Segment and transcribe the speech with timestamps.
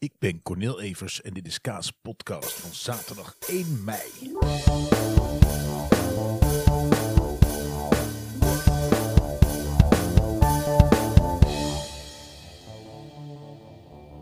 [0.00, 4.32] Ik ben Cornel Evers en dit is Kaas Podcast van zaterdag 1 mei.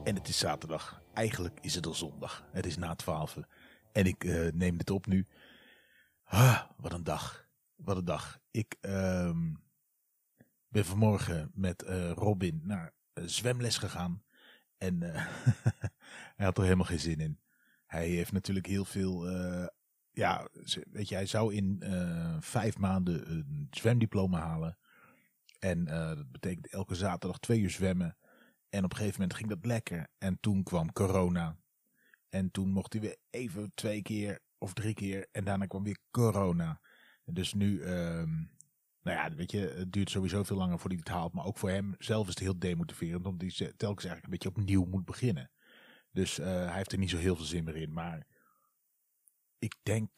[0.04, 1.02] En het is zaterdag.
[1.14, 2.44] Eigenlijk is het al zondag.
[2.52, 3.38] Het is na 12
[3.92, 5.26] en ik uh, neem dit op nu.
[6.24, 7.48] Ah, wat een dag.
[7.76, 8.38] Wat een dag.
[8.50, 9.54] Ik ehm,
[10.68, 14.22] ben vanmorgen met uh, Robin naar uh, zwemles gegaan.
[14.78, 15.00] En
[16.36, 17.40] hij had er helemaal geen zin in.
[17.86, 19.28] Hij heeft natuurlijk heel veel.
[20.10, 20.48] ja,
[20.90, 21.82] weet je, hij zou in
[22.40, 24.78] vijf maanden een zwemdiploma halen.
[25.58, 28.16] En dat betekent elke zaterdag twee uur zwemmen.
[28.68, 30.08] En op een gegeven moment ging dat lekker.
[30.18, 31.56] En toen kwam corona.
[32.28, 35.28] En toen mocht hij weer even twee keer of drie keer.
[35.32, 36.80] En daarna kwam weer corona.
[37.24, 38.50] Dus nu, um,
[39.02, 41.32] nou ja, weet je, het duurt sowieso veel langer voordat hij het haalt.
[41.32, 43.26] Maar ook voor hem zelf is het heel demotiverend.
[43.26, 45.50] Omdat hij telkens eigenlijk een beetje opnieuw moet beginnen.
[46.10, 47.92] Dus uh, hij heeft er niet zo heel veel zin meer in.
[47.92, 48.26] Maar
[49.58, 50.10] ik denk,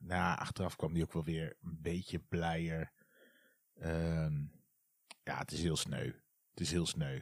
[0.00, 2.92] nou, achteraf kwam hij ook wel weer een beetje blijer.
[3.82, 4.52] Um,
[5.22, 6.12] ja, het is heel sneu.
[6.50, 7.20] Het is heel sneu.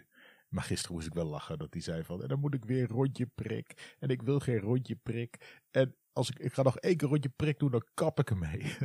[0.49, 2.89] Maar gisteren moest ik wel lachen dat hij zei van, en dan moet ik weer
[2.89, 3.97] rondje prik.
[3.99, 5.61] En ik wil geen rondje prik.
[5.71, 8.61] En als ik, ik ga nog één keer rondje prik doen, dan kap ik ermee.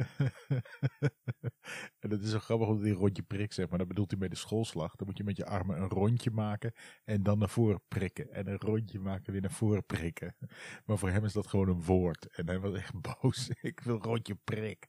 [1.99, 4.31] en dat is zo grappig omdat hij rondje prik zegt, maar dat bedoelt hij met
[4.31, 4.95] de schoolslag.
[4.95, 6.73] Dan moet je met je armen een rondje maken
[7.03, 8.31] en dan naar voren prikken.
[8.31, 10.35] En een rondje maken, weer naar voren prikken.
[10.85, 12.27] Maar voor hem is dat gewoon een woord.
[12.27, 13.49] En hij was echt boos.
[13.61, 14.87] ik wil rondje prik.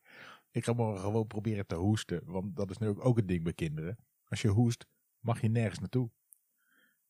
[0.50, 3.52] Ik ga morgen gewoon proberen te hoesten, want dat is nu ook een ding bij
[3.52, 3.98] kinderen.
[4.24, 4.86] Als je hoest,
[5.18, 6.10] mag je nergens naartoe.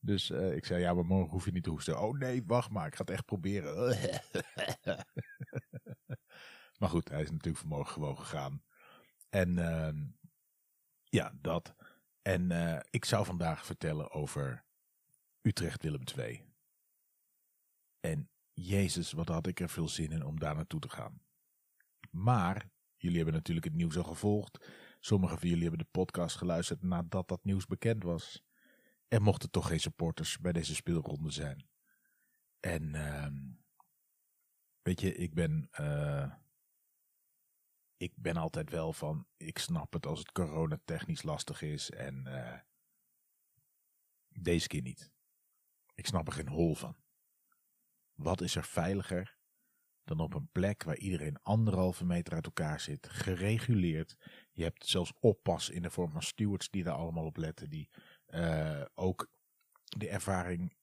[0.04, 2.00] Dus uh, ik zei, ja, maar morgen hoef je niet te hoesten.
[2.00, 3.88] Oh nee, wacht maar, ik ga het echt proberen.
[6.78, 8.62] maar goed, hij is natuurlijk vanmorgen gewoon gegaan.
[9.28, 9.88] En uh,
[11.02, 11.74] ja, dat.
[12.22, 14.64] En uh, ik zou vandaag vertellen over
[15.40, 16.44] Utrecht Willem II.
[18.00, 21.22] En Jezus, wat had ik er veel zin in om daar naartoe te gaan.
[22.10, 24.66] Maar, jullie hebben natuurlijk het nieuws al gevolgd.
[25.00, 28.44] Sommigen van jullie hebben de podcast geluisterd nadat dat nieuws bekend was.
[29.12, 31.68] Er mochten toch geen supporters bij deze speelronde zijn.
[32.60, 33.26] En uh,
[34.82, 36.34] weet je, ik ben, uh,
[37.96, 42.58] ik ben altijd wel van, ik snap het als het coronatechnisch lastig is en uh,
[44.28, 45.12] deze keer niet.
[45.94, 46.96] Ik snap er geen hol van.
[48.12, 49.36] Wat is er veiliger
[50.04, 54.16] dan op een plek waar iedereen anderhalve meter uit elkaar zit, gereguleerd.
[54.52, 57.90] Je hebt zelfs oppas in de vorm van stewards die daar allemaal op letten, die
[58.34, 59.30] uh, ook
[59.84, 60.76] de ervaring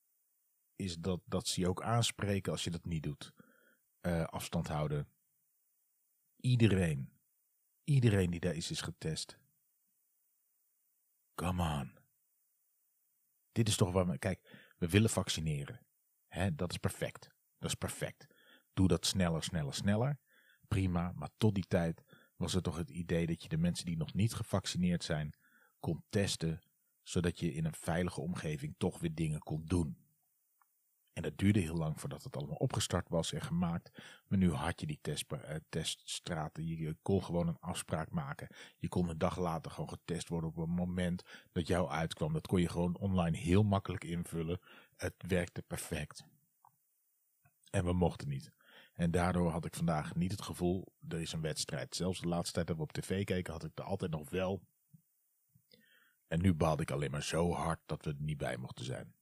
[0.76, 3.34] is dat, dat ze je ook aanspreken als je dat niet doet.
[4.02, 5.08] Uh, afstand houden.
[6.36, 7.20] Iedereen,
[7.84, 9.40] iedereen die daar is, is getest.
[11.36, 11.98] Come on.
[13.52, 15.86] Dit is toch waar we, kijk, we willen vaccineren.
[16.28, 17.30] Hè, dat is perfect.
[17.58, 18.28] Dat is perfect.
[18.74, 20.20] Doe dat sneller, sneller, sneller.
[20.68, 22.04] Prima, maar tot die tijd
[22.36, 25.34] was het toch het idee dat je de mensen die nog niet gevaccineerd zijn
[25.80, 26.62] kon testen
[27.10, 29.98] zodat je in een veilige omgeving toch weer dingen kon doen.
[31.14, 34.02] En dat duurde heel lang voordat het allemaal opgestart was en gemaakt.
[34.28, 36.68] Maar nu had je die test, uh, teststraten.
[36.68, 38.48] Je, je, kon gewoon een afspraak maken.
[38.78, 42.34] Je kon een dag later gewoon getest worden op een moment dat jou uitkwam.
[42.34, 44.60] Dat kon je gewoon online heel makkelijk invullen.
[44.96, 46.24] Het werkte perfect.
[47.70, 48.52] En we mochten niet.
[48.94, 51.96] En daardoor had ik vandaag niet het gevoel, er is een wedstrijd.
[51.96, 54.62] Zelfs de laatste tijd dat we op tv keken, had ik er altijd nog wel
[56.30, 59.14] en nu baalde ik alleen maar zo hard dat we er niet bij mochten zijn.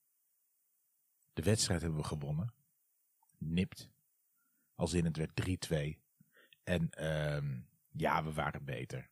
[1.34, 2.54] De wedstrijd hebben we gewonnen.
[3.38, 3.90] Nipt.
[4.76, 5.32] Als in het werd
[5.96, 5.98] 3-2.
[6.64, 9.10] En uh, ja, we waren beter.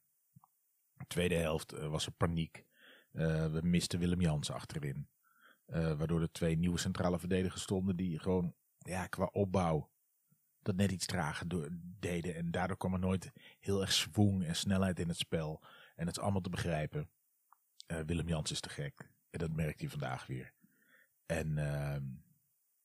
[0.94, 2.66] De tweede helft uh, was er paniek.
[3.11, 5.09] Uh, we misten Willem Jans achterin.
[5.67, 9.91] Uh, waardoor de twee nieuwe centrale verdedigers stonden die gewoon ja, qua opbouw
[10.62, 11.47] dat net iets trager
[12.00, 12.35] deden.
[12.35, 15.63] En daardoor kwam er nooit heel erg swoon en snelheid in het spel.
[15.95, 17.09] En het is allemaal te begrijpen.
[17.88, 19.09] Uh, Willem Jans is te gek.
[19.29, 20.53] En dat merkt hij vandaag weer.
[21.25, 21.97] En, uh,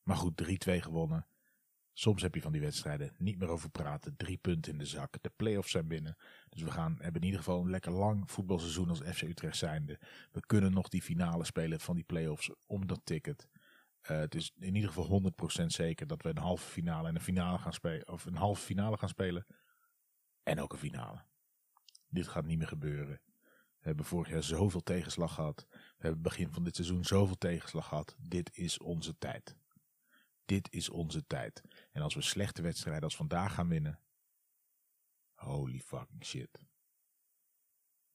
[0.03, 1.27] maar goed, 3-2 gewonnen.
[1.93, 4.17] Soms heb je van die wedstrijden niet meer over praten.
[4.17, 5.17] Drie punten in de zak.
[5.21, 6.17] De play-offs zijn binnen.
[6.49, 9.99] Dus we gaan, hebben in ieder geval een lekker lang voetbalseizoen als FC Utrecht zijnde.
[10.33, 13.49] We kunnen nog die finale spelen van die play-offs om dat ticket.
[14.03, 15.23] Uh, het is in ieder geval
[15.63, 18.09] 100% zeker dat we een halve finale en een finale gaan spelen.
[18.09, 19.47] Of een halve finale gaan spelen.
[20.43, 21.23] En ook een finale.
[22.09, 23.21] Dit gaat niet meer gebeuren.
[23.81, 25.67] We hebben vorig jaar zoveel tegenslag gehad.
[25.71, 28.17] We hebben begin van dit seizoen zoveel tegenslag gehad.
[28.19, 29.57] Dit is onze tijd.
[30.45, 31.63] Dit is onze tijd.
[31.93, 34.01] En als we slechte wedstrijden als vandaag gaan winnen.
[35.35, 36.65] Holy fucking shit.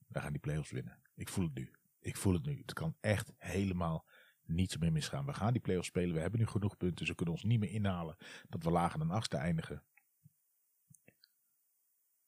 [0.06, 1.02] Wij gaan die playoffs winnen.
[1.14, 1.70] Ik voel het nu.
[2.00, 2.58] Ik voel het nu.
[2.58, 4.06] Het kan echt helemaal
[4.42, 5.26] niets meer misgaan.
[5.26, 6.14] We gaan die play-offs spelen.
[6.14, 7.06] We hebben nu genoeg punten.
[7.06, 8.16] Ze kunnen ons niet meer inhalen
[8.48, 9.84] dat we lager dan achtste eindigen.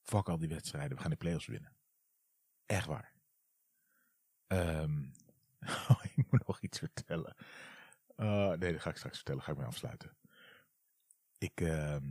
[0.02, 0.96] Fuck al die wedstrijden.
[0.96, 1.76] We gaan die play-offs winnen.
[2.66, 3.17] Echt waar.
[4.48, 5.02] Ehm,
[5.90, 7.34] oh, ik moet nog iets vertellen.
[8.16, 9.42] Uh, nee, dat ga ik straks vertellen.
[9.42, 10.16] Ga ik mee afsluiten.
[11.38, 12.06] Ik, ehm,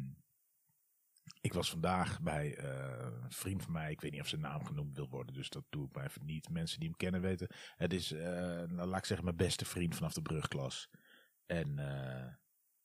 [1.42, 3.92] ik was vandaag bij uh, een vriend van mij.
[3.92, 5.34] Ik weet niet of zijn naam genoemd wil worden.
[5.34, 6.50] Dus dat doe ik maar even niet.
[6.50, 7.48] Mensen die hem kennen weten.
[7.76, 10.90] Het is, uh, nou, laat ik zeggen, mijn beste vriend vanaf de brugklas.
[11.46, 11.78] En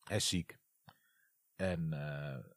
[0.04, 0.58] hij is ziek.
[1.56, 1.90] En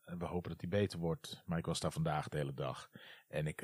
[0.04, 1.42] we hopen dat hij beter wordt.
[1.46, 2.90] Maar ik was daar vandaag de hele dag.
[3.28, 3.60] En ik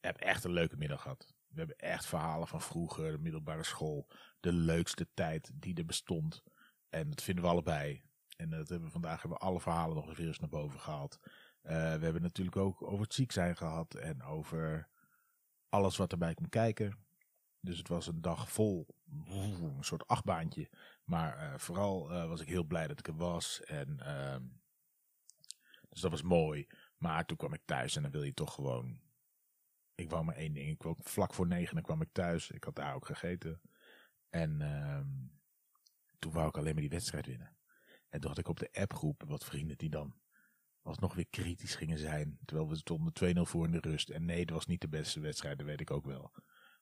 [0.00, 1.35] heb echt een leuke middag gehad.
[1.48, 4.08] We hebben echt verhalen van vroeger, de middelbare school.
[4.40, 6.42] De leukste tijd die er bestond.
[6.88, 8.02] En dat vinden we allebei.
[8.36, 11.18] En dat hebben we vandaag hebben we alle verhalen nog eens naar boven gehaald.
[11.22, 13.94] Uh, we hebben natuurlijk ook over het ziek zijn gehad.
[13.94, 14.88] En over
[15.68, 17.04] alles wat erbij komt kijken.
[17.60, 18.86] Dus het was een dag vol.
[19.28, 20.70] Een soort achtbaantje.
[21.04, 23.62] Maar uh, vooral uh, was ik heel blij dat ik er was.
[23.64, 24.36] En, uh,
[25.88, 26.66] dus dat was mooi.
[26.96, 29.00] Maar toen kwam ik thuis en dan wil je toch gewoon
[29.96, 30.70] ik wou maar één ding.
[30.70, 32.50] Ik kwam vlak voor negen kwam ik thuis.
[32.50, 33.60] Ik had daar ook gegeten.
[34.28, 35.00] En uh,
[36.18, 37.56] toen wou ik alleen maar die wedstrijd winnen.
[38.08, 40.14] En toen had ik op de appgroep wat vrienden die dan
[40.82, 42.38] alsnog weer kritisch gingen zijn.
[42.44, 44.08] Terwijl we stonden 2-0 voor in de rust.
[44.08, 46.32] En nee, het was niet de beste wedstrijd, dat weet ik ook wel.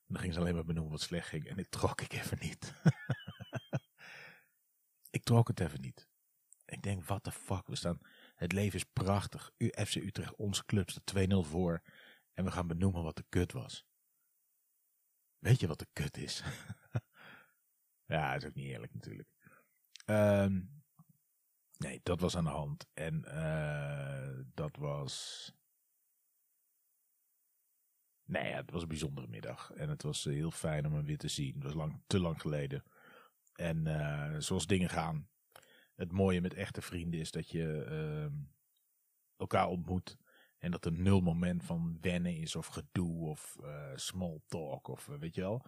[0.06, 1.46] dan gingen ze alleen maar benoemen wat slecht ging.
[1.46, 2.74] En dit trok ik even niet.
[5.16, 6.08] ik trok het even niet.
[6.64, 7.98] Ik denk, what the fuck, we staan...
[8.34, 9.52] Het leven is prachtig.
[9.58, 11.82] FC Utrecht, onze club, staat 2-0 voor.
[12.34, 13.86] En we gaan benoemen wat de kut was.
[15.38, 16.42] Weet je wat de kut is?
[18.14, 19.28] ja, dat is ook niet eerlijk natuurlijk.
[20.06, 20.82] Um,
[21.76, 22.86] nee, dat was aan de hand.
[22.94, 25.52] En uh, dat was...
[28.24, 29.72] Nee, het was een bijzondere middag.
[29.72, 31.54] En het was heel fijn om hem weer te zien.
[31.54, 32.84] Het was lang, te lang geleden.
[33.52, 35.28] En uh, zoals dingen gaan.
[35.94, 38.38] Het mooie met echte vrienden is dat je uh,
[39.36, 40.16] elkaar ontmoet.
[40.64, 45.08] En dat er nul moment van wennen is of gedoe of uh, small talk of
[45.08, 45.66] uh, weet je wel.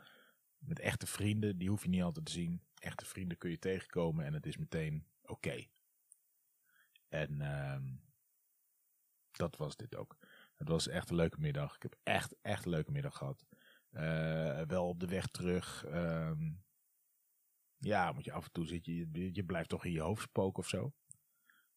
[0.59, 2.63] Met echte vrienden, die hoef je niet altijd te zien.
[2.75, 5.67] Echte vrienden kun je tegenkomen en het is meteen oké.
[7.09, 7.81] En uh,
[9.31, 10.17] dat was dit ook.
[10.55, 11.75] Het was echt een leuke middag.
[11.75, 13.47] Ik heb echt, echt een leuke middag gehad.
[13.91, 15.85] Uh, wel op de weg terug.
[15.85, 16.53] Ehm,
[17.77, 18.93] ja, moet je af en toe zitten.
[18.93, 20.93] Je, je blijft toch in je hoofd spoken of zo.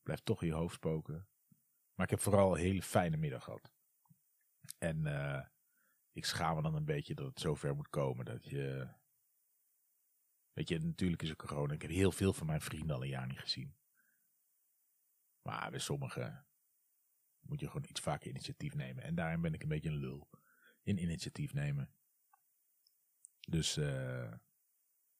[0.04, 1.27] Blijft toch in je hoofd spoken.
[1.99, 3.71] Maar ik heb vooral een hele fijne middag gehad.
[4.77, 5.45] En uh,
[6.11, 8.25] ik schaam me dan een beetje dat het zover moet komen.
[8.25, 8.93] Dat je.
[10.53, 11.73] Weet je, natuurlijk is het corona.
[11.73, 13.75] Ik heb heel veel van mijn vrienden al een jaar niet gezien.
[15.41, 16.47] Maar bij sommigen
[17.39, 19.03] moet je gewoon iets vaker initiatief nemen.
[19.03, 20.29] En daarin ben ik een beetje een lul.
[20.83, 21.93] In initiatief nemen.
[23.39, 24.33] Dus uh,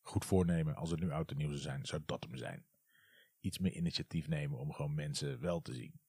[0.02, 0.76] goed voornemen.
[0.76, 2.66] Als het nu oud en nieuw zou zijn, zou dat hem zijn.
[3.40, 6.02] Iets meer initiatief nemen om gewoon mensen wel te zien.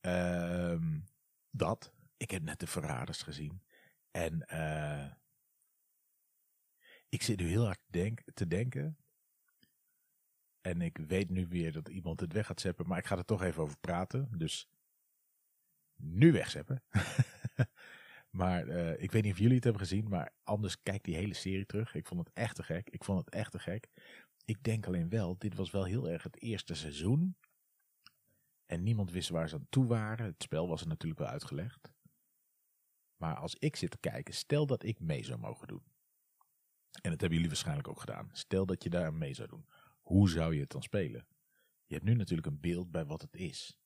[0.00, 1.04] Um,
[1.50, 1.92] dat.
[2.16, 3.62] Ik heb net de Verraders gezien.
[4.10, 5.12] En uh,
[7.08, 8.98] ik zit nu heel hard denk, te denken.
[10.60, 12.86] En ik weet nu weer dat iemand het weg gaat zeppen.
[12.86, 14.38] Maar ik ga er toch even over praten.
[14.38, 14.70] Dus
[15.96, 16.82] nu wegzeppen.
[18.40, 20.08] maar uh, ik weet niet of jullie het hebben gezien.
[20.08, 21.94] Maar anders kijk die hele serie terug.
[21.94, 22.90] Ik vond het echt te gek.
[22.90, 23.88] Ik vond het echt te gek.
[24.44, 27.36] Ik denk alleen wel, dit was wel heel erg het eerste seizoen
[28.68, 30.26] en niemand wist waar ze aan toe waren.
[30.26, 31.92] Het spel was er natuurlijk wel uitgelegd.
[33.16, 35.82] Maar als ik zit te kijken, stel dat ik mee zou mogen doen.
[36.90, 38.28] En dat hebben jullie waarschijnlijk ook gedaan.
[38.32, 39.68] Stel dat je daar mee zou doen.
[40.00, 41.26] Hoe zou je het dan spelen?
[41.86, 43.78] Je hebt nu natuurlijk een beeld bij wat het is.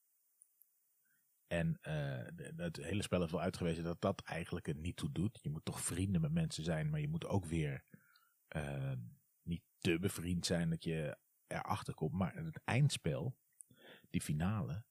[1.46, 5.38] En uh, het hele spel heeft wel uitgewezen dat dat eigenlijk er niet toe doet.
[5.42, 7.84] Je moet toch vrienden met mensen zijn, maar je moet ook weer
[8.56, 8.92] uh,
[9.42, 12.12] niet te bevriend zijn dat je erachter komt.
[12.12, 13.36] Maar het eindspel
[14.12, 14.84] die finale.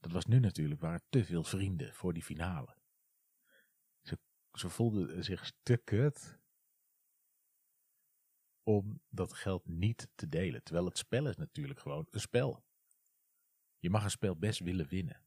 [0.00, 2.76] Dat was nu natuurlijk, waren te veel vrienden voor die finale.
[4.02, 4.18] Ze,
[4.52, 6.38] ze voelden zich te kut
[8.62, 10.62] om dat geld niet te delen.
[10.62, 12.64] Terwijl het spel is natuurlijk gewoon een spel.
[13.78, 15.22] Je mag een spel best willen winnen.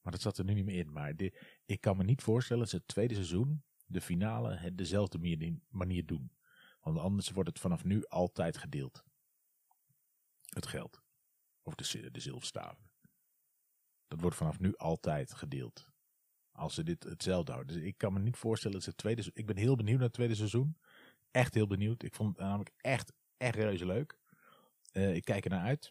[0.00, 0.92] Maar dat zat er nu niet meer in.
[0.92, 1.14] Maar
[1.64, 6.06] ik kan me niet voorstellen dat ze het tweede seizoen de finale het dezelfde manier
[6.06, 6.32] doen.
[6.80, 9.04] Want anders wordt het vanaf nu altijd gedeeld
[10.54, 11.02] het geld.
[11.62, 12.90] Of de, de zilverstaven.
[14.06, 15.86] Dat wordt vanaf nu altijd gedeeld.
[16.52, 17.74] Als ze dit hetzelfde houden.
[17.74, 19.30] Dus ik kan me niet voorstellen dat ze het tweede...
[19.32, 20.78] Ik ben heel benieuwd naar het tweede seizoen.
[21.30, 22.02] Echt heel benieuwd.
[22.02, 24.18] Ik vond het namelijk echt, echt reuze leuk.
[24.92, 25.90] Uh, ik kijk er naar uit.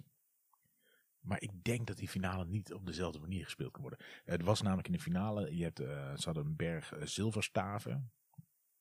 [1.20, 4.00] Maar ik denk dat die finale niet op dezelfde manier gespeeld kan worden.
[4.24, 8.12] Het was namelijk in de finale, je hebt, uh, ze hadden een berg uh, zilverstaven.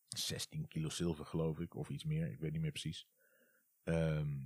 [0.08, 3.06] 16 kilo zilver geloof ik, of iets meer, ik weet niet meer precies.
[3.82, 4.36] Ehm,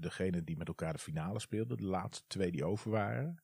[0.00, 3.42] degene die met elkaar de finale speelden, de laatste twee die over waren.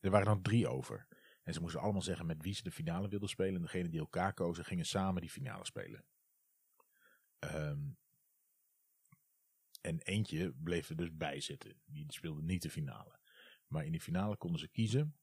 [0.00, 1.06] Er waren dan drie over.
[1.42, 3.54] En ze moesten allemaal zeggen met wie ze de finale wilden spelen.
[3.54, 6.04] En degene die elkaar kozen, gingen samen die finale spelen.
[7.38, 7.88] Ehm,
[9.80, 11.80] en eentje bleef er dus bij zitten.
[11.84, 13.18] Die speelde niet de finale.
[13.66, 15.16] Maar in die finale konden ze kiezen.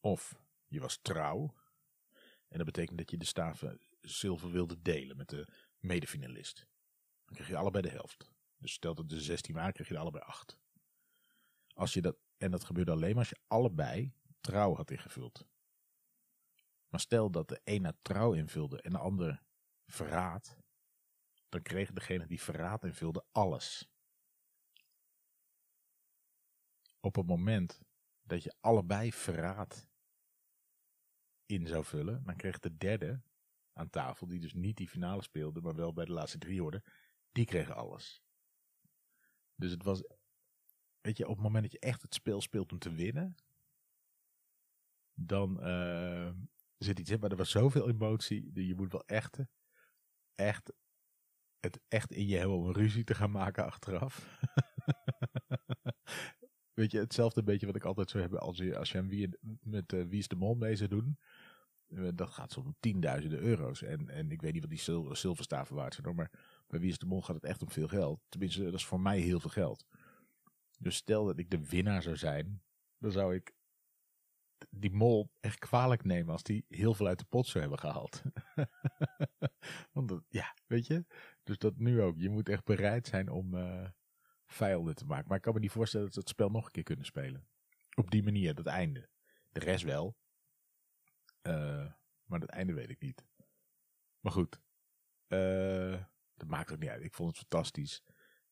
[0.00, 1.54] Of je was trouw.
[2.48, 6.66] En dat betekent dat je de staven zilver wilde delen met de medefinalist.
[7.24, 8.32] Dan kreeg je allebei de helft.
[8.62, 10.58] Dus stel dat er 16 waren, kreeg je er allebei 8.
[11.74, 15.46] Als je dat, en dat gebeurde alleen maar als je allebei trouw had ingevuld.
[16.88, 19.42] Maar stel dat de ene trouw invulde en de ander
[19.86, 20.56] verraad,
[21.48, 23.90] dan kreeg degene die verraad invulde alles.
[27.00, 27.80] Op het moment
[28.22, 29.88] dat je allebei verraad
[31.46, 33.22] in zou vullen, dan kreeg de derde
[33.72, 36.84] aan tafel, die dus niet die finale speelde, maar wel bij de laatste drie hoorde,
[37.32, 38.22] die kreeg alles.
[39.54, 40.02] Dus het was,
[41.00, 43.36] weet je, op het moment dat je echt het spel speelt om te winnen,
[45.14, 46.30] dan uh,
[46.78, 49.38] zit iets in, maar er was zoveel emotie, je moet wel echt,
[50.34, 50.72] echt,
[51.60, 54.38] het echt in je hebben om een ruzie te gaan maken achteraf.
[56.74, 60.04] Weet je, hetzelfde beetje wat ik altijd zou hebben als je, als je met uh,
[60.06, 61.18] Wie is de Mol mee zou doen.
[61.88, 63.82] Uh, dat gaat zo om tienduizenden euro's.
[63.82, 66.30] En, en ik weet niet wat die zil zilverstaven waard zijn, maar
[66.72, 68.20] bij Wie is de Mol gaat het echt om veel geld.
[68.28, 69.86] Tenminste, dat is voor mij heel veel geld.
[70.78, 72.62] Dus stel dat ik de winnaar zou zijn,
[72.98, 73.54] dan zou ik
[74.70, 78.22] die mol echt kwalijk nemen als die heel veel uit de pot zou hebben gehaald.
[79.92, 81.04] Want ja, weet je.
[81.42, 82.18] Dus dat nu ook.
[82.18, 83.88] Je moet echt bereid zijn om uh,
[84.94, 85.28] te maken.
[85.28, 87.48] Maar ik kan me niet voorstellen dat ze het spel nog een keer kunnen spelen.
[87.94, 89.08] Op die manier, dat einde.
[89.48, 90.16] De rest wel.
[91.42, 91.92] Uh,
[92.24, 93.26] maar dat einde weet ik niet.
[94.20, 94.60] Maar goed.
[95.28, 96.04] Uh,
[96.42, 97.02] dat maakt ook niet uit.
[97.02, 98.02] Ik vond het fantastisch.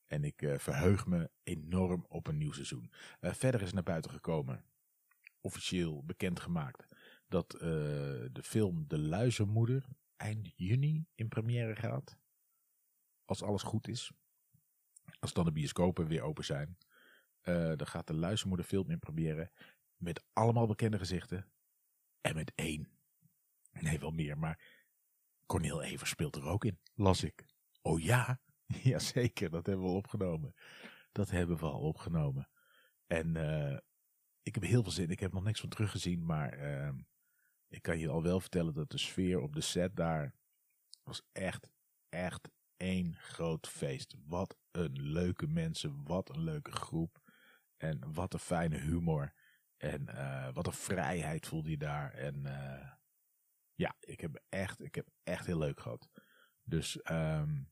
[0.06, 2.92] En ik verheug me enorm op een nieuw seizoen.
[3.20, 4.64] verder is naar buiten gekomen
[5.40, 6.86] officieel bekendgemaakt
[7.28, 7.60] dat uh,
[8.32, 9.84] de film De Luizenmoeder
[10.16, 12.18] eind juni in première gaat.
[13.24, 14.12] Als alles goed is.
[15.18, 16.78] Als dan de bioscopen weer open zijn.
[17.76, 19.50] Dan gaat de Luizenmoeder film in première.
[19.96, 21.50] Met allemaal bekende gezichten.
[22.20, 22.88] En met één.
[23.72, 24.78] Nee, wel meer, maar
[25.46, 27.44] Cornel Evers speelt er ook in, las ik.
[27.82, 28.40] Oh ja?
[28.82, 30.54] Jazeker, dat hebben we al opgenomen.
[31.12, 32.48] Dat hebben we al opgenomen.
[33.06, 33.78] En uh,
[34.42, 35.10] ik heb heel veel zin.
[35.10, 36.92] Ik heb nog niks van teruggezien, maar uh,
[37.68, 40.34] ik kan je al wel vertellen dat de sfeer op de set daar
[41.02, 41.70] was echt,
[42.08, 44.16] echt één groot feest.
[44.26, 47.20] Wat een leuke mensen, wat een leuke groep
[47.76, 49.34] en wat een fijne humor
[49.76, 52.12] en uh, wat een vrijheid voelde je daar.
[52.12, 52.90] En uh,
[53.74, 56.08] ja, ik heb echt, ik heb echt heel leuk gehad.
[56.70, 57.68] Dus um,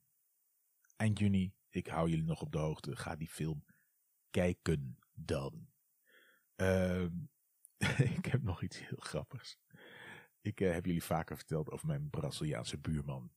[0.96, 2.96] eind juni, ik hou jullie nog op de hoogte.
[2.96, 3.64] Ga die film
[4.30, 5.68] kijken dan.
[6.56, 7.02] Uh,
[8.16, 9.58] ik heb nog iets heel grappigs.
[10.40, 13.32] Ik uh, heb jullie vaker verteld over mijn Braziliaanse buurman.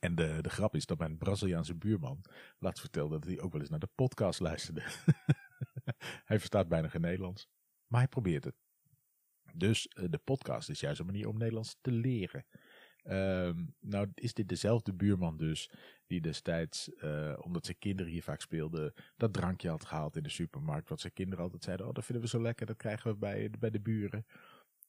[0.00, 2.24] En de, de grap is dat mijn Braziliaanse buurman
[2.58, 4.80] laatst vertelde dat hij ook wel eens naar de podcast luisterde.
[6.30, 7.48] hij verstaat bijna geen Nederlands,
[7.86, 8.56] maar hij probeert het.
[9.54, 12.46] Dus uh, de podcast is juist een manier om Nederlands te leren.
[13.10, 15.70] Um, nou is dit dezelfde buurman dus
[16.06, 20.28] die destijds, uh, omdat zijn kinderen hier vaak speelden, dat drankje had gehaald in de
[20.28, 20.88] supermarkt.
[20.88, 23.50] Wat zijn kinderen altijd zeiden, oh dat vinden we zo lekker, dat krijgen we bij,
[23.58, 24.26] bij de buren.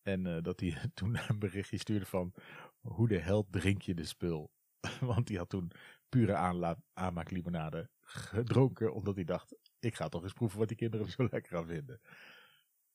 [0.02, 2.34] En uh, dat hij toen een berichtje stuurde van,
[2.80, 4.52] hoe de hel drink je de spul?
[5.00, 5.72] Want hij had toen
[6.10, 6.36] pure
[6.94, 11.58] aanmaaklimonade gedronken, omdat hij dacht, ik ga toch eens proeven wat die kinderen zo lekker
[11.58, 12.02] gaan vinden.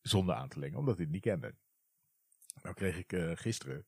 [0.00, 1.54] Zonder aan te lengen, omdat hij het niet kende.
[2.62, 3.86] Nou kreeg ik uh, gisteren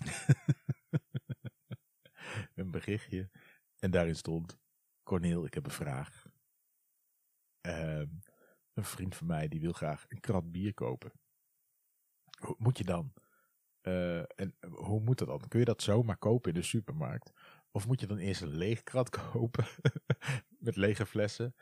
[2.54, 3.30] een berichtje.
[3.78, 4.58] En daarin stond:
[5.02, 6.26] Corneel, ik heb een vraag.
[7.66, 8.02] Uh,
[8.72, 11.12] een vriend van mij die wil graag een krat bier kopen.
[12.38, 13.12] Hoe moet je dan?
[13.82, 15.48] Uh, en hoe moet dat dan?
[15.48, 17.32] Kun je dat zomaar kopen in de supermarkt?
[17.70, 19.66] Of moet je dan eerst een leeg krat kopen
[20.58, 21.54] met lege flessen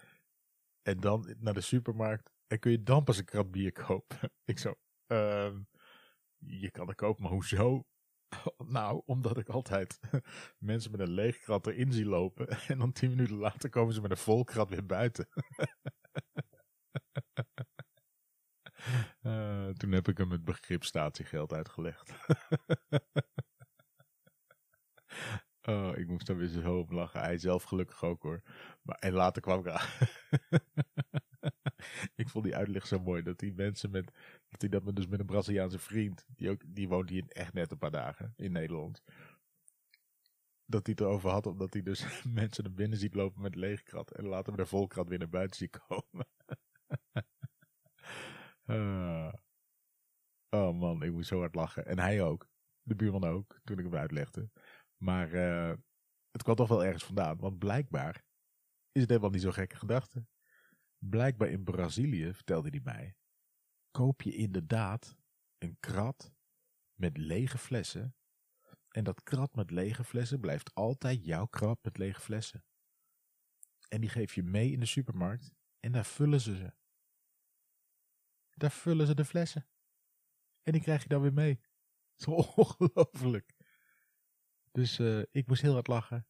[0.83, 4.33] en dan naar de supermarkt en kun je dan pas een krat bier kopen?
[4.45, 4.75] Ik zo,
[5.07, 5.57] uh,
[6.37, 7.87] je kan er kopen, maar hoezo?
[8.67, 10.01] Nou, omdat ik altijd
[10.59, 12.49] mensen met een leeg krat erin zie lopen.
[12.69, 15.29] En dan tien minuten later komen ze met een vol krat weer buiten.
[19.23, 22.13] uh, toen heb ik hem het begrip statiegeld uitgelegd.
[25.63, 27.21] oh, ik moest daar weer zo op lachen.
[27.21, 28.43] Hij zelf gelukkig ook hoor.
[28.83, 29.89] Maar, en later kwam ik aan.
[32.29, 33.23] Ik vond die uitleg zo mooi.
[33.23, 34.05] Dat die mensen met,
[34.49, 37.71] dat hij dat dus met een Braziliaanse vriend, die, ook, die woont hier echt net
[37.71, 39.03] een paar dagen in Nederland.
[40.65, 44.11] Dat hij het erover had, omdat hij dus mensen naar binnen ziet lopen met leegkrat.
[44.11, 46.27] En later met de volkrat weer naar buiten ziet komen.
[48.67, 49.33] uh,
[50.59, 51.87] oh man, ik moest zo hard lachen.
[51.87, 52.49] En hij ook.
[52.83, 54.51] De buurman ook, toen ik hem uitlegde.
[54.97, 55.75] Maar uh,
[56.31, 57.39] het kwam toch wel ergens vandaan.
[57.39, 58.25] Want blijkbaar
[58.93, 60.27] is het helemaal niet zo'n gekke gedachte.
[60.99, 63.17] Blijkbaar in Brazilië, vertelde hij mij,
[63.91, 65.17] koop je inderdaad
[65.59, 66.35] een krat
[66.95, 68.17] met lege flessen.
[68.89, 72.65] En dat krat met lege flessen blijft altijd jouw krat met lege flessen.
[73.89, 76.73] En die geef je mee in de supermarkt en daar vullen ze ze.
[78.51, 79.69] Daar vullen ze de flessen.
[80.63, 81.61] En die krijg je dan weer mee.
[82.23, 83.57] Zo ongelooflijk.
[84.71, 86.27] Dus uh, ik moest heel hard lachen.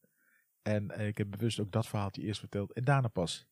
[0.62, 2.72] En uh, ik heb bewust ook dat verhaaltje eerst verteld.
[2.72, 3.48] En daarna pas.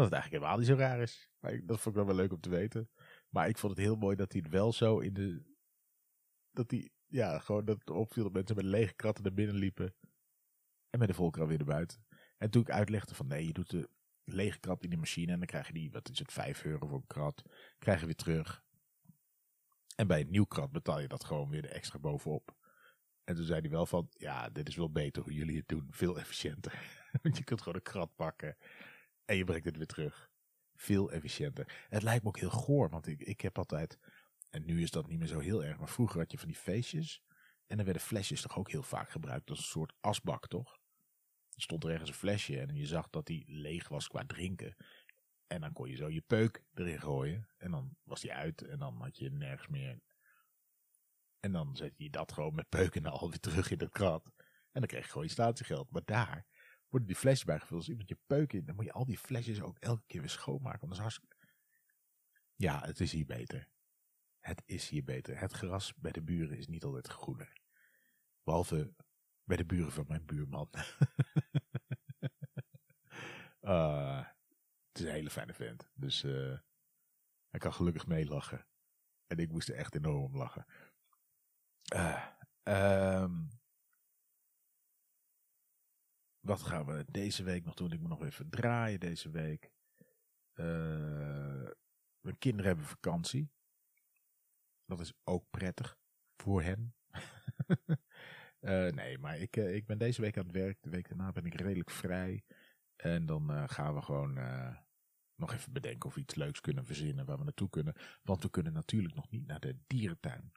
[0.00, 1.30] Dat het eigenlijk helemaal niet zo raar is.
[1.40, 2.90] Maar dat vond ik wel, wel leuk om te weten.
[3.28, 5.42] Maar ik vond het heel mooi dat hij het wel zo in de...
[6.50, 9.94] Dat hij, ja, gewoon dat het opviel dat mensen met lege kratten naar binnen liepen.
[10.90, 12.04] En met de volkeren weer naar buiten.
[12.36, 13.90] En toen ik uitlegde van nee, je doet de
[14.24, 15.32] lege krat in de machine.
[15.32, 17.42] En dan krijg je die, wat is het, 5 euro voor een krat.
[17.78, 18.62] Krijg je weer terug.
[19.96, 22.56] En bij een nieuw krat betaal je dat gewoon weer extra bovenop.
[23.24, 25.86] En toen zei hij wel van, ja, dit is wel beter hoe jullie het doen.
[25.90, 27.00] Veel efficiënter.
[27.22, 28.56] Want je kunt gewoon een krat pakken
[29.30, 30.30] en je brengt het weer terug.
[30.74, 31.86] Veel efficiënter.
[31.88, 33.98] Het lijkt me ook heel goor, want ik, ik heb altijd,
[34.50, 36.56] en nu is dat niet meer zo heel erg, maar vroeger had je van die
[36.56, 37.22] feestjes.
[37.66, 40.78] En dan werden flesjes toch ook heel vaak gebruikt als een soort asbak, toch?
[41.54, 44.76] Er stond er ergens een flesje en je zag dat die leeg was qua drinken.
[45.46, 47.48] En dan kon je zo je peuk erin gooien.
[47.56, 50.00] En dan was die uit en dan had je nergens meer.
[51.40, 54.24] En dan zet je dat gewoon met peuk en al weer terug in de krat.
[54.72, 55.90] En dan kreeg je gewoon je statiegeld.
[55.90, 56.46] Maar daar
[56.90, 57.80] worden die flesjes bijgevuld.
[57.80, 60.30] Als iemand je peuk in, dan moet je al die flesjes ook elke keer weer
[60.30, 60.80] schoonmaken.
[60.80, 61.36] Want dat is hartstikke...
[62.56, 63.68] Ja, het is hier beter.
[64.40, 65.38] Het is hier beter.
[65.38, 67.52] Het gras bij de buren is niet altijd groener.
[68.42, 68.94] Behalve
[69.44, 70.70] bij de buren van mijn buurman.
[73.60, 74.18] uh,
[74.88, 75.90] het is een hele fijne vent.
[75.94, 76.58] Dus uh,
[77.48, 78.66] hij kan gelukkig meelachen.
[79.26, 80.66] En ik moest er echt enorm om lachen.
[81.94, 83.24] Uh,
[86.50, 87.92] wat gaan we deze week nog doen?
[87.92, 89.70] Ik moet nog even draaien deze week.
[90.54, 91.68] Uh,
[92.20, 93.50] mijn kinderen hebben vakantie.
[94.84, 95.98] Dat is ook prettig
[96.36, 96.94] voor hen.
[98.60, 100.82] uh, nee, maar ik, uh, ik ben deze week aan het werk.
[100.82, 102.44] De week daarna ben ik redelijk vrij.
[102.96, 104.38] En dan gaan we gewoon
[105.34, 107.94] nog even bedenken of we iets leuks kunnen verzinnen waar we naartoe kunnen.
[108.22, 110.52] Want we kunnen natuurlijk nog niet naar de dierentuin.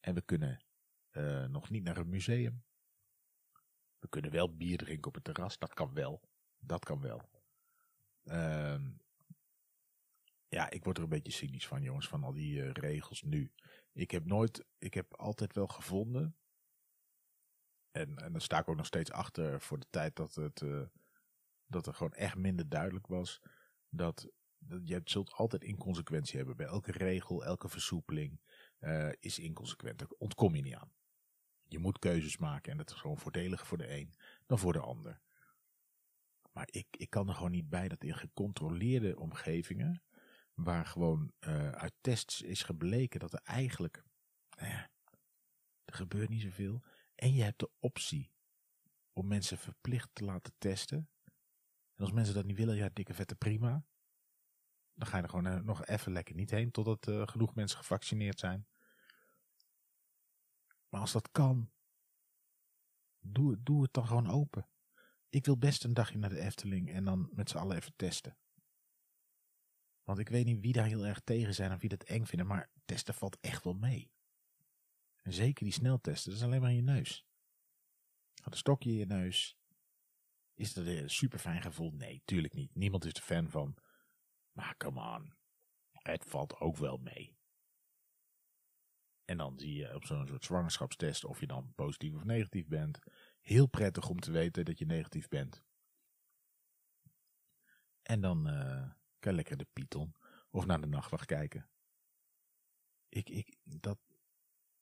[0.00, 0.64] En we kunnen
[1.50, 2.62] nog niet naar een museum.
[4.00, 5.58] We kunnen wel bier drinken op het terras.
[5.58, 6.20] Dat kan wel.
[6.58, 7.22] Dat kan wel.
[8.24, 8.80] Uh,
[10.48, 13.52] ja, ik word er een beetje cynisch van, jongens, van al die uh, regels nu.
[13.92, 16.36] Ik heb nooit, ik heb altijd wel gevonden.
[17.90, 20.86] En, en daar sta ik ook nog steeds achter voor de tijd dat het, uh,
[21.66, 23.40] dat er gewoon echt minder duidelijk was.
[23.88, 26.56] Dat, dat je zult altijd inconsequentie hebben.
[26.56, 28.40] Bij elke regel, elke versoepeling
[28.80, 29.98] uh, is inconsequent.
[29.98, 30.92] Daar ontkom je niet aan.
[31.70, 34.14] Je moet keuzes maken en dat is gewoon voordeliger voor de een
[34.46, 35.20] dan voor de ander.
[36.52, 40.02] Maar ik, ik kan er gewoon niet bij dat in gecontroleerde omgevingen,
[40.54, 44.04] waar gewoon uh, uit tests is gebleken dat er eigenlijk,
[44.56, 44.90] nou ja,
[45.84, 46.82] er gebeurt niet zoveel.
[47.14, 48.32] En je hebt de optie
[49.12, 51.10] om mensen verplicht te laten testen.
[51.94, 53.84] En als mensen dat niet willen, ja, dikke vette prima.
[54.94, 57.78] Dan ga je er gewoon uh, nog even lekker niet heen totdat uh, genoeg mensen
[57.78, 58.66] gevaccineerd zijn.
[60.90, 61.70] Maar als dat kan,
[63.18, 64.68] doe, doe het dan gewoon open.
[65.28, 68.38] Ik wil best een dagje naar de Efteling en dan met z'n allen even testen.
[70.02, 72.46] Want ik weet niet wie daar heel erg tegen zijn of wie dat eng vinden,
[72.46, 74.12] maar testen valt echt wel mee.
[75.22, 77.26] Zeker die sneltesten, dat is alleen maar in je neus.
[78.34, 79.58] Gaat een stokje in je neus.
[80.54, 81.92] Is dat een super fijn gevoel?
[81.92, 82.74] Nee, tuurlijk niet.
[82.74, 83.76] Niemand is er fan van.
[84.52, 85.34] Maar come on.
[85.92, 87.39] Het valt ook wel mee.
[89.30, 92.98] En dan zie je op zo'n soort zwangerschapstest of je dan positief of negatief bent.
[93.40, 95.62] Heel prettig om te weten dat je negatief bent.
[98.02, 100.14] En dan uh, kan je lekker de Python
[100.50, 101.68] of naar de nachtwacht kijken.
[103.08, 103.98] Ik, ik, dat,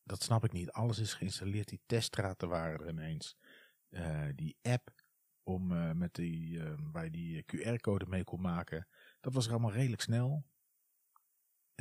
[0.03, 0.73] dat snap ik niet.
[0.73, 1.69] Alles is geïnstalleerd.
[1.69, 3.37] Die teststraten waren er ineens.
[3.89, 4.95] Uh, die app
[5.43, 8.89] om uh, met die, waar je die QR-code mee kon maken.
[9.21, 10.47] Dat was er allemaal redelijk snel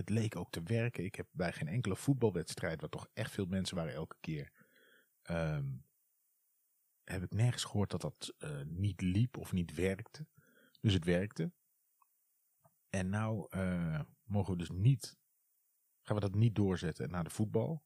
[0.09, 1.03] leek ook te werken.
[1.03, 4.51] Ik heb bij geen enkele voetbalwedstrijd, waar toch echt veel mensen waren elke keer,
[5.29, 5.85] um,
[7.03, 10.27] heb ik nergens gehoord dat dat uh, niet liep of niet werkte.
[10.81, 11.51] Dus het werkte.
[12.89, 15.17] En nou uh, mogen we dus niet,
[16.01, 17.83] gaan we dat niet doorzetten naar de voetbal.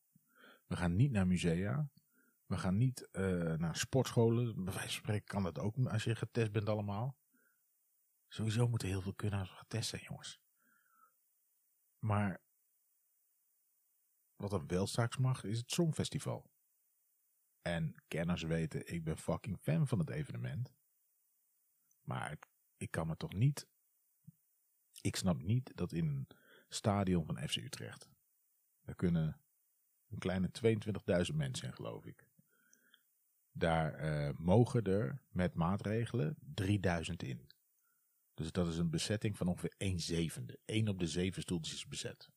[0.68, 1.90] We gaan niet naar musea.
[2.46, 4.56] We gaan niet uh, naar sportscholen.
[4.56, 7.18] Bij wijze van spreken kan dat ook als je getest bent allemaal.
[8.28, 10.41] Sowieso moeten heel veel kunnen als we getest zijn, jongens.
[12.02, 12.42] Maar
[14.36, 16.52] wat dan wel straks mag, is het Songfestival.
[17.62, 20.74] En kenners weten, ik ben fucking fan van het evenement.
[22.02, 22.40] Maar
[22.78, 23.68] ik kan me toch niet...
[25.02, 26.28] Ik snap niet dat in een
[26.68, 28.10] stadion van FC Utrecht...
[28.82, 29.42] Daar kunnen
[30.10, 30.50] een kleine
[31.30, 32.28] 22.000 mensen in, geloof ik.
[33.52, 37.51] Daar uh, mogen er met maatregelen 3000 in.
[38.42, 40.60] Dus dat is een bezetting van ongeveer 1 zevende.
[40.66, 42.30] 1 op de 7 stoeltjes is bezet.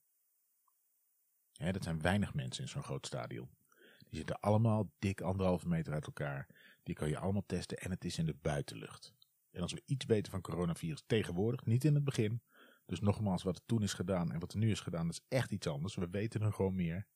[1.52, 3.50] Hè, dat zijn weinig mensen in zo'n groot stadion.
[3.98, 6.48] Die zitten allemaal dik anderhalve meter uit elkaar.
[6.82, 9.14] Die kan je allemaal testen en het is in de buitenlucht.
[9.50, 12.42] En als we iets weten van coronavirus tegenwoordig, niet in het begin.
[12.86, 15.38] Dus nogmaals, wat er toen is gedaan en wat er nu is gedaan, dat is
[15.38, 15.94] echt iets anders.
[15.94, 17.06] We weten er gewoon meer.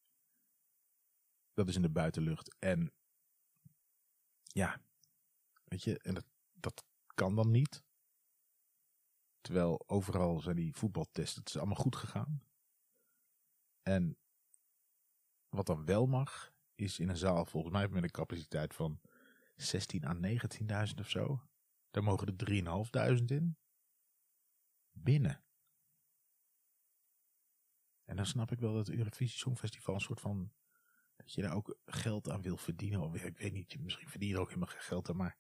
[1.55, 2.57] Dat is in de buitenlucht.
[2.59, 2.93] En
[4.43, 4.81] ja,
[5.65, 7.87] weet je, en dat, dat kan dan niet.
[9.41, 12.43] Terwijl overal zijn die voetbaltesten, het is allemaal goed gegaan.
[13.83, 14.19] En
[15.49, 19.01] wat dan wel mag, is in een zaal volgens mij met een capaciteit van
[19.55, 20.15] 16 à
[20.87, 21.49] 19.000 of zo.
[21.91, 23.57] Daar mogen er 3.500 in.
[24.91, 25.43] Binnen.
[28.05, 30.53] En dan snap ik wel dat het Eurovisie Songfestival een soort van...
[31.17, 33.01] Dat je daar ook geld aan wil verdienen.
[33.01, 35.17] Of ik weet niet, misschien verdien je er ook helemaal geen geld aan.
[35.17, 35.39] Maar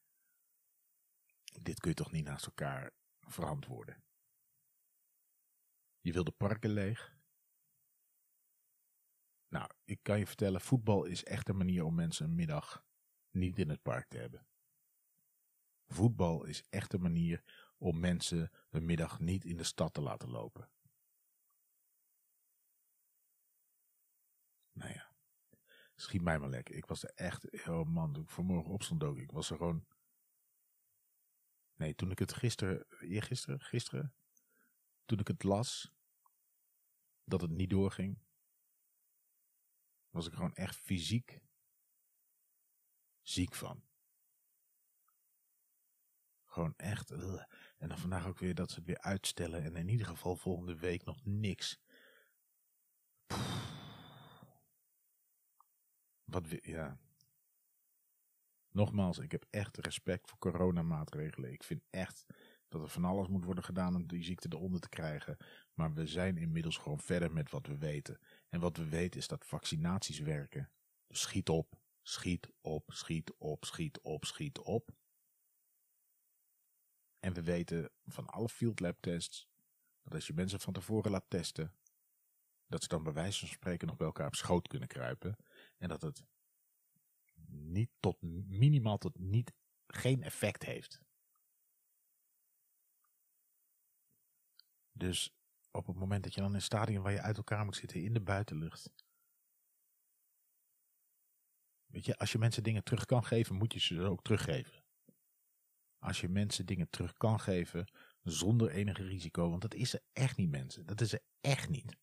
[1.61, 2.93] dit kun je toch niet naast elkaar
[3.31, 4.03] verantwoorden.
[6.01, 7.17] Je wil de parken leeg.
[9.49, 12.85] Nou, ik kan je vertellen, voetbal is echt een manier om mensen een middag
[13.31, 14.47] niet in het park te hebben.
[15.87, 17.45] Voetbal is echt een manier
[17.79, 20.71] om mensen een middag niet in de stad te laten lopen.
[24.73, 25.13] Nou ja,
[25.95, 26.75] schiet mij maar lekker.
[26.75, 29.87] Ik was er echt, oh man, vanmorgen opstond ook, ik was er gewoon...
[31.79, 34.15] Nee, toen ik het gisteren, eergisteren, gisteren,
[35.05, 35.93] toen ik het las,
[37.25, 38.19] dat het niet doorging,
[40.11, 41.41] was ik gewoon echt fysiek
[43.23, 43.83] ziek van.
[46.45, 47.11] Gewoon echt.
[47.79, 49.63] En dan vandaag ook weer dat ze het weer uitstellen.
[49.63, 51.81] En in ieder geval volgende week nog niks.
[56.25, 56.99] Wat weer, ja.
[58.79, 61.53] Nogmaals, ik heb echt respect voor coronamaatregelen.
[61.53, 62.27] Ik vind echt
[62.69, 65.37] dat er van alles moet worden gedaan om die ziekte eronder te krijgen.
[65.75, 68.19] Maar we zijn inmiddels gewoon verder met wat we weten.
[68.49, 70.71] En wat we weten is dat vaccinaties werken.
[71.07, 74.91] Dus schiet op, schiet op, schiet op, schiet op, schiet op.
[77.19, 79.49] En we weten van alle field lab tests
[80.03, 81.75] dat als je mensen van tevoren laat testen,
[82.67, 85.37] dat ze dan bij wijze van spreken nog bij elkaar op schoot kunnen kruipen.
[85.79, 86.23] En dat het
[87.49, 89.53] niet tot minimaal tot niet
[89.87, 91.01] geen effect heeft.
[94.93, 95.35] Dus
[95.71, 98.03] op het moment dat je dan in een stadion waar je uit elkaar moet zitten
[98.03, 98.91] in de buitenlucht.
[101.87, 104.85] Weet je, als je mensen dingen terug kan geven, moet je ze ook teruggeven.
[105.99, 110.37] Als je mensen dingen terug kan geven zonder enige risico, want dat is er echt
[110.37, 110.87] niet mensen.
[110.87, 111.97] Dat is er echt niet.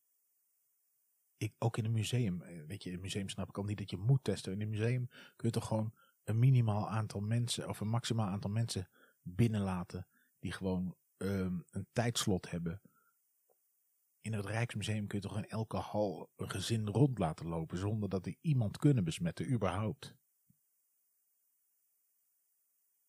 [1.37, 3.77] Ik, ook in een museum, eh, weet je, in een museum snap ik al niet
[3.77, 4.51] dat je moet testen.
[4.51, 5.93] In een museum kun je toch gewoon
[6.23, 8.89] een minimaal aantal mensen of een maximaal aantal mensen
[9.21, 10.07] binnenlaten
[10.39, 12.81] die gewoon um, een tijdslot hebben
[14.25, 18.09] in het Rijksmuseum kun je toch in elke hal een gezin rond laten lopen zonder
[18.09, 20.15] dat die iemand kunnen besmetten, überhaupt.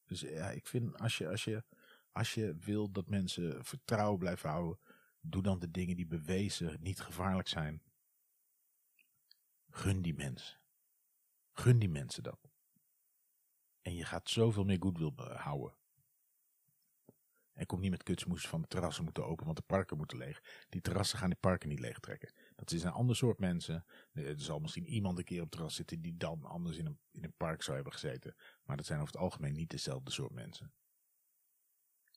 [0.04, 1.64] Dus ja, ik vind als je, als je,
[2.12, 4.78] als je wil dat mensen vertrouwen blijven houden,
[5.20, 7.82] doe dan de dingen die bewezen niet gevaarlijk zijn.
[9.76, 10.60] Gun die mensen.
[11.52, 12.38] Gun die mensen dat.
[13.82, 15.76] En je gaat zoveel meer goodwill houden.
[17.52, 20.66] En kom niet met kutsmoes van de terrassen moeten open, want de parken moeten leeg.
[20.68, 22.32] Die terrassen gaan die parken niet leeg trekken.
[22.54, 23.84] Dat is een ander soort mensen.
[24.12, 26.98] Er zal misschien iemand een keer op het terras zitten die dan anders in een,
[27.10, 28.36] in een park zou hebben gezeten.
[28.62, 30.72] Maar dat zijn over het algemeen niet dezelfde soort mensen.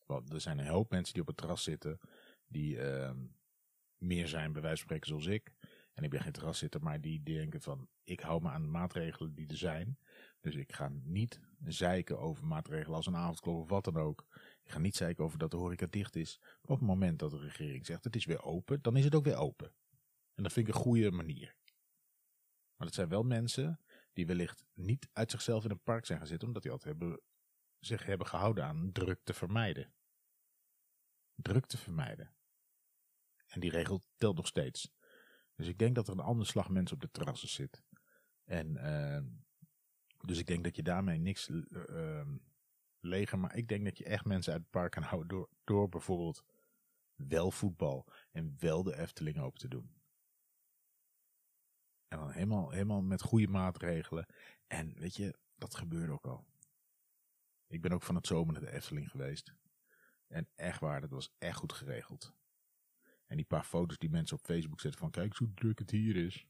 [0.05, 1.99] Want er zijn een hoop mensen die op het terras zitten,
[2.47, 3.11] die uh,
[3.97, 5.53] meer zijn bij wijze van spreken zoals ik.
[5.99, 8.67] En ik ben geen terras zitten, maar die denken van, ik hou me aan de
[8.67, 9.99] maatregelen die er zijn.
[10.39, 14.25] Dus ik ga niet zeiken over maatregelen als een avondklok of wat dan ook.
[14.63, 16.41] Ik ga niet zeiken over dat de horeca dicht is.
[16.61, 19.23] Op het moment dat de regering zegt het is weer open, dan is het ook
[19.23, 19.73] weer open.
[20.33, 21.55] En dat vind ik een goede manier.
[22.75, 23.79] Maar dat zijn wel mensen
[24.13, 27.21] die wellicht niet uit zichzelf in een park zijn gaan zitten, omdat die altijd hebben,
[27.79, 29.93] zich hebben gehouden aan druk te vermijden.
[31.35, 32.33] Druk te vermijden.
[33.47, 34.91] En die regel telt nog steeds.
[35.59, 37.83] Dus ik denk dat er een andere slag mensen op de terrassen zit.
[38.43, 39.21] En uh,
[40.25, 42.27] dus ik denk dat je daarmee niks uh,
[42.99, 45.89] leger, maar ik denk dat je echt mensen uit het park kan houden door, door
[45.89, 46.43] bijvoorbeeld
[47.15, 49.93] wel voetbal en wel de Efteling open te doen.
[52.07, 54.25] En dan helemaal, helemaal met goede maatregelen.
[54.67, 56.45] En weet je, dat gebeurde ook al.
[57.67, 59.53] Ik ben ook van het zomer naar de Efteling geweest.
[60.27, 62.33] En echt waar, dat was echt goed geregeld.
[63.29, 66.15] En die paar foto's die mensen op Facebook zetten van kijk hoe druk het hier
[66.15, 66.45] is.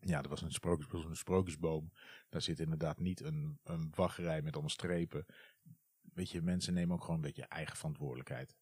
[0.00, 1.92] Ja, er was een, sprookjes, een sprookjesboom.
[2.28, 5.26] Daar zit inderdaad niet een, een met allemaal strepen.
[6.00, 8.56] Weet je, mensen nemen ook gewoon een beetje eigen verantwoordelijkheid.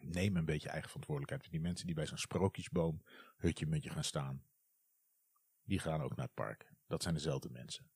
[0.00, 1.50] Neem een beetje eigen verantwoordelijkheid.
[1.50, 3.02] Die mensen die bij zo'n sprookjesboom
[3.36, 4.44] hutje met je gaan staan.
[5.62, 6.72] Die gaan ook naar het park.
[6.86, 7.90] Dat zijn dezelfde mensen.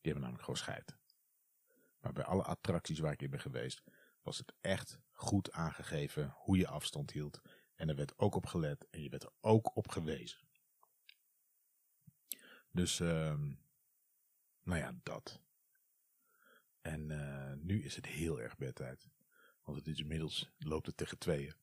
[0.00, 0.96] Die hebben namelijk gewoon scheid.
[2.00, 3.82] Maar bij alle attracties waar ik in ben geweest,
[4.22, 7.40] was het echt goed aangegeven hoe je afstand hield.
[7.74, 10.48] En er werd ook op gelet en je werd er ook op gewezen.
[12.70, 13.40] Dus, uh,
[14.62, 15.40] nou ja, dat.
[16.80, 19.08] En uh, nu is het heel erg bedtijd.
[19.62, 21.54] Want het is inmiddels, loopt het tegen tweeën.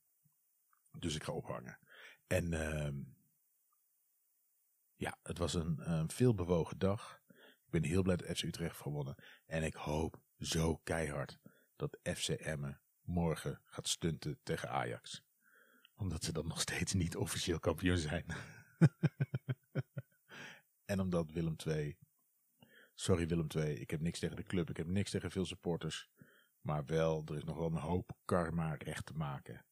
[0.91, 1.79] Dus ik ga ophangen.
[2.27, 2.89] En uh,
[4.95, 7.21] ja, het was een, een veelbewogen dag.
[7.65, 9.15] Ik ben heel blij dat FC Utrecht gewonnen.
[9.45, 11.39] En ik hoop zo keihard
[11.77, 15.23] dat FC Emmen morgen gaat stunten tegen Ajax.
[15.95, 18.25] Omdat ze dan nog steeds niet officieel kampioen zijn.
[20.91, 21.97] en omdat Willem II...
[22.93, 24.69] Sorry Willem II, ik heb niks tegen de club.
[24.69, 26.09] Ik heb niks tegen veel supporters.
[26.61, 29.65] Maar wel, er is nog wel een hoop karma recht te maken.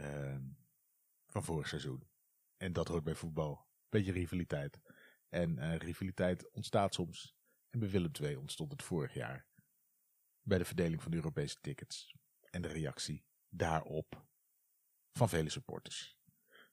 [0.00, 0.36] Uh,
[1.26, 2.08] van vorig seizoen.
[2.56, 3.66] En dat hoort bij voetbal.
[3.88, 4.80] Beetje rivaliteit.
[5.28, 7.36] En uh, rivaliteit ontstaat soms.
[7.70, 9.47] En bij Willem II ontstond het vorig jaar.
[10.48, 12.14] Bij de verdeling van de Europese tickets.
[12.50, 14.26] En de reactie daarop
[15.12, 16.18] van vele supporters.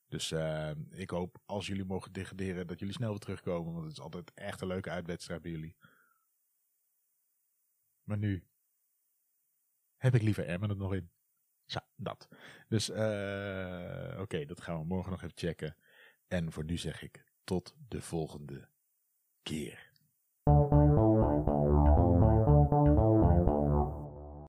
[0.08, 3.74] Dus uh, ik hoop als jullie mogen degraderen dat jullie snel weer terugkomen.
[3.74, 5.78] Want het is altijd echt een leuke uitwedstrijd bij jullie.
[8.04, 8.48] Maar nu
[9.98, 11.12] heb ik liever Emmen er nog in.
[11.66, 12.28] Zo, dat.
[12.68, 15.78] Dus uh, oké, dat gaan we morgen nog even checken.
[16.28, 18.70] En voor nu zeg ik tot de volgende
[19.42, 19.85] keer.